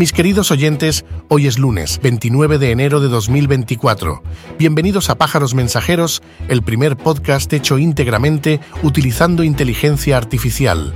[0.00, 4.22] Mis queridos oyentes, hoy es lunes, 29 de enero de 2024.
[4.58, 10.94] Bienvenidos a Pájaros Mensajeros, el primer podcast hecho íntegramente utilizando inteligencia artificial.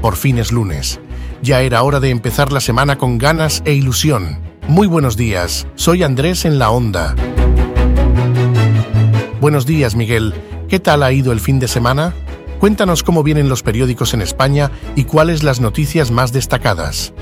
[0.00, 1.00] Por fin es lunes.
[1.42, 4.38] Ya era hora de empezar la semana con ganas e ilusión.
[4.68, 7.16] Muy buenos días, soy Andrés en la Onda.
[9.40, 10.32] Buenos días, Miguel.
[10.68, 12.14] ¿Qué tal ha ido el fin de semana?
[12.60, 17.12] Cuéntanos cómo vienen los periódicos en España y cuáles las noticias más destacadas.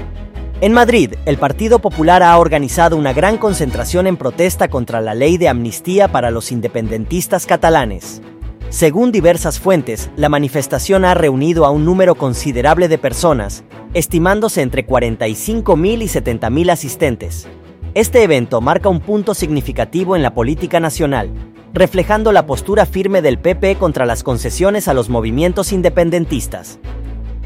[0.61, 5.37] En Madrid, el Partido Popular ha organizado una gran concentración en protesta contra la ley
[5.37, 8.23] de amnistía para los independentistas catalanes.
[8.71, 14.87] Según diversas fuentes, la manifestación ha reunido a un número considerable de personas, estimándose entre
[14.87, 17.49] 45.000 y 70.000 asistentes.
[17.95, 21.31] Este evento marca un punto significativo en la política nacional,
[21.75, 26.79] reflejando la postura firme del PP contra las concesiones a los movimientos independentistas.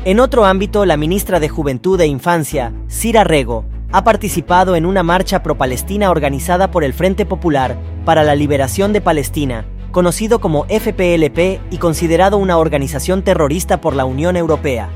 [0.04, 5.02] En otro ámbito, la ministra de Juventud e Infancia, Cira Rego, ha participado en una
[5.02, 11.60] marcha pro-palestina organizada por el Frente Popular para la Liberación de Palestina, conocido como FPLP
[11.70, 14.90] y considerado una organización terrorista por la Unión Europea.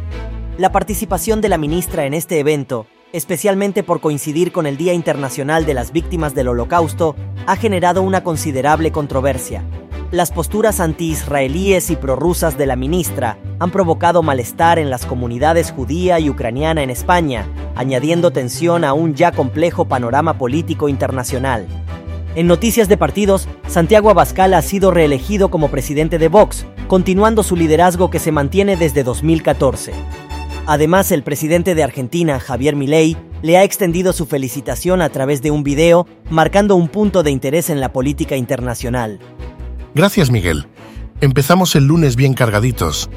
[0.58, 5.66] La participación de la ministra en este evento especialmente por coincidir con el Día Internacional
[5.66, 7.14] de las Víctimas del Holocausto,
[7.46, 9.64] ha generado una considerable controversia.
[10.10, 16.20] Las posturas anti-israelíes y prorrusas de la ministra han provocado malestar en las comunidades judía
[16.20, 17.46] y ucraniana en España,
[17.77, 21.66] añadiendo tensión a un ya complejo panorama político internacional.
[22.34, 27.56] En noticias de partidos, Santiago Abascal ha sido reelegido como presidente de Vox, continuando su
[27.56, 29.92] liderazgo que se mantiene desde 2014.
[30.66, 35.50] Además, el presidente de Argentina, Javier Milei, le ha extendido su felicitación a través de
[35.50, 39.19] un video, marcando un punto de interés en la política internacional.
[39.94, 40.66] Gracias, Miguel.
[41.20, 43.10] Empezamos el lunes bien cargaditos.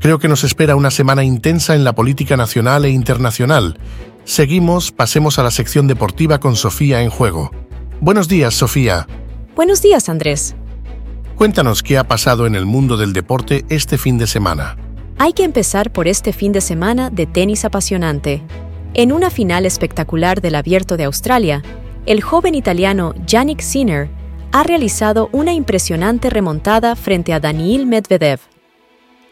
[0.00, 3.78] Creo que nos espera una semana intensa en la política nacional e internacional.
[4.24, 7.50] Seguimos, pasemos a la sección deportiva con Sofía en juego.
[8.00, 9.06] Buenos días, Sofía.
[9.54, 10.54] Buenos días, Andrés.
[11.36, 14.76] Cuéntanos qué ha pasado en el mundo del deporte este fin de semana.
[15.20, 18.40] Hay que empezar por este fin de semana de tenis apasionante.
[18.94, 21.60] En una final espectacular del Abierto de Australia,
[22.06, 24.08] el joven italiano Yannick Sinner
[24.52, 28.38] ha realizado una impresionante remontada frente a Daniil Medvedev.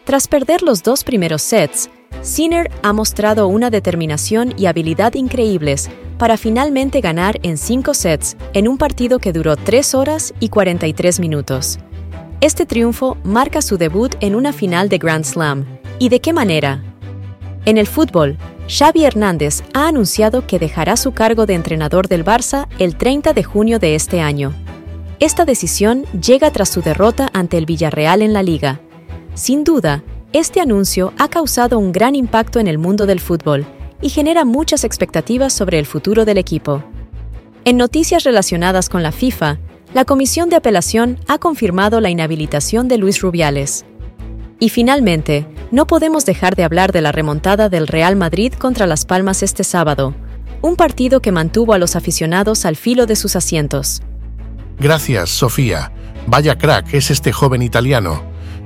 [0.05, 1.89] Tras perder los dos primeros sets,
[2.21, 8.67] Sinner ha mostrado una determinación y habilidad increíbles para finalmente ganar en cinco sets en
[8.67, 11.79] un partido que duró 3 horas y 43 minutos.
[12.43, 15.65] Este triunfo marca su debut en una final de Grand Slam.
[15.99, 16.83] ¿Y de qué manera?
[17.65, 18.37] En el fútbol,
[18.69, 23.43] Xavi Hernández ha anunciado que dejará su cargo de entrenador del Barça el 30 de
[23.43, 24.53] junio de este año.
[25.19, 28.81] Esta decisión llega tras su derrota ante el Villarreal en la liga.
[29.33, 30.03] Sin duda,
[30.35, 33.65] este anuncio ha causado un gran impacto en el mundo del fútbol
[34.03, 36.85] y genera muchas expectativas sobre el futuro del equipo.
[37.65, 39.59] En noticias relacionadas con la FIFA,
[39.97, 43.87] la Comisión de Apelación ha confirmado la inhabilitación de Luis Rubiales.
[44.59, 49.07] Y finalmente, no podemos dejar de hablar de la remontada del Real Madrid contra Las
[49.07, 50.15] Palmas este sábado,
[50.61, 54.03] un partido que mantuvo a los aficionados al filo de sus asientos.
[54.79, 55.93] Gracias, Sofía.
[56.27, 58.23] Vaya crack es este joven italiano.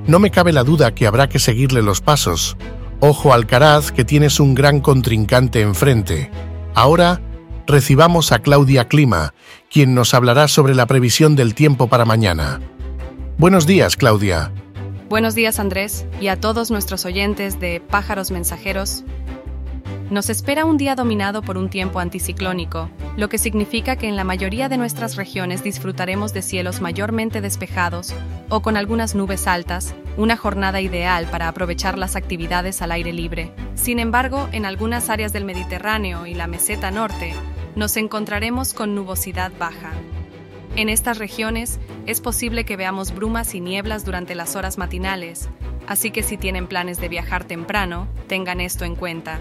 [0.07, 2.57] No me cabe la duda que habrá que seguirle los pasos.
[2.99, 6.29] Ojo Alcaraz, que tienes un gran contrincante enfrente.
[6.75, 7.21] Ahora,
[7.71, 9.33] recibamos a Claudia Clima,
[9.71, 12.59] quien nos hablará sobre la previsión del tiempo para mañana.
[13.37, 14.51] Buenos días, Claudia.
[15.09, 19.03] Buenos días, Andrés, y a todos nuestros oyentes de Pájaros Mensajeros.
[20.09, 24.25] Nos espera un día dominado por un tiempo anticiclónico, lo que significa que en la
[24.25, 28.13] mayoría de nuestras regiones disfrutaremos de cielos mayormente despejados
[28.49, 33.53] o con algunas nubes altas, una jornada ideal para aprovechar las actividades al aire libre.
[33.75, 37.33] Sin embargo, en algunas áreas del Mediterráneo y la meseta norte,
[37.75, 39.91] nos encontraremos con nubosidad baja.
[40.75, 45.49] En estas regiones es posible que veamos brumas y nieblas durante las horas matinales,
[45.87, 49.39] así que si tienen planes de viajar temprano, tengan esto en cuenta.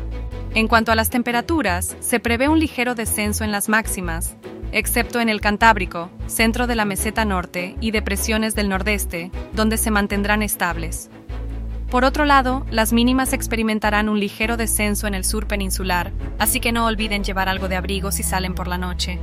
[0.54, 4.34] En cuanto a las temperaturas, se prevé un ligero descenso en las máximas,
[4.72, 9.92] excepto en el Cantábrico, centro de la meseta norte y depresiones del nordeste, donde se
[9.92, 11.10] mantendrán estables.
[11.90, 16.70] Por otro lado, las mínimas experimentarán un ligero descenso en el sur peninsular, así que
[16.70, 19.18] no olviden llevar algo de abrigo si salen por la noche.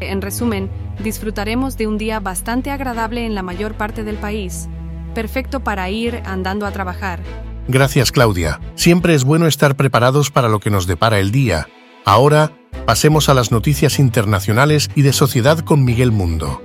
[0.00, 0.70] En resumen,
[1.04, 4.66] disfrutaremos de un día bastante agradable en la mayor parte del país,
[5.14, 7.20] perfecto para ir andando a trabajar.
[7.68, 8.60] Gracias, Claudia.
[8.76, 11.68] Siempre es bueno estar preparados para lo que nos depara el día.
[12.06, 12.52] Ahora,
[12.86, 16.62] pasemos a las noticias internacionales y de sociedad con Miguel Mundo.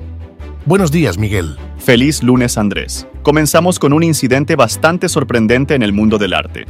[0.64, 1.58] Buenos días, Miguel.
[1.80, 3.08] Feliz lunes, Andrés.
[3.24, 6.66] Comenzamos con un incidente bastante sorprendente en el mundo del arte.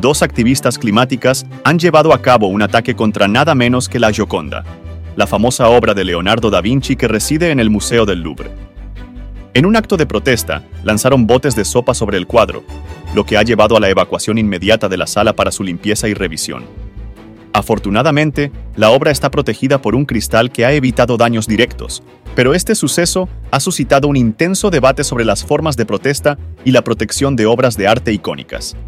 [0.00, 4.64] dos activistas climáticas han llevado a cabo un ataque contra nada menos que la Gioconda,
[5.14, 8.50] la famosa obra de Leonardo da Vinci que reside en el Museo del Louvre.
[9.54, 12.64] En un acto de protesta, lanzaron botes de sopa sobre el cuadro,
[13.14, 16.14] lo que ha llevado a la evacuación inmediata de la sala para su limpieza y
[16.14, 16.64] revisión.
[17.60, 22.02] Afortunadamente, la obra está protegida por un cristal que ha evitado daños directos,
[22.34, 26.82] pero este suceso ha suscitado un intenso debate sobre las formas de protesta y la
[26.82, 28.78] protección de obras de arte icónicas.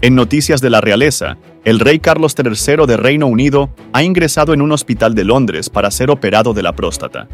[0.00, 4.62] En noticias de la realeza, el rey Carlos III de Reino Unido ha ingresado en
[4.62, 7.28] un hospital de Londres para ser operado de la próstata.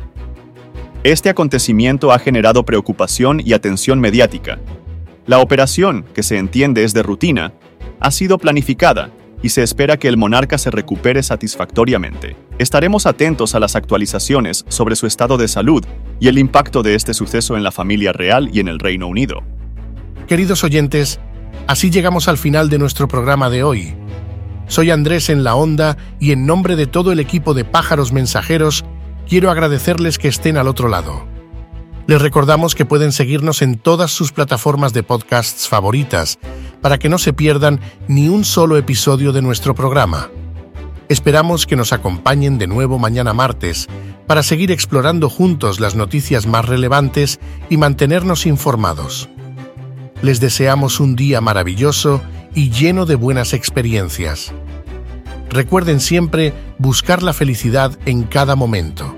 [1.04, 4.58] Este acontecimiento ha generado preocupación y atención mediática.
[5.24, 7.52] La operación, que se entiende es de rutina,
[8.00, 9.10] ha sido planificada
[9.44, 12.34] y se espera que el monarca se recupere satisfactoriamente.
[12.58, 15.84] Estaremos atentos a las actualizaciones sobre su estado de salud
[16.18, 19.42] y el impacto de este suceso en la familia real y en el Reino Unido.
[20.26, 21.20] Queridos oyentes,
[21.66, 23.94] así llegamos al final de nuestro programa de hoy.
[24.66, 28.86] Soy Andrés en la Onda y en nombre de todo el equipo de pájaros mensajeros,
[29.28, 31.26] quiero agradecerles que estén al otro lado.
[32.06, 36.38] Les recordamos que pueden seguirnos en todas sus plataformas de podcasts favoritas
[36.84, 40.28] para que no se pierdan ni un solo episodio de nuestro programa.
[41.08, 43.86] Esperamos que nos acompañen de nuevo mañana martes
[44.26, 47.40] para seguir explorando juntos las noticias más relevantes
[47.70, 49.30] y mantenernos informados.
[50.20, 52.20] Les deseamos un día maravilloso
[52.54, 54.52] y lleno de buenas experiencias.
[55.48, 59.16] Recuerden siempre buscar la felicidad en cada momento.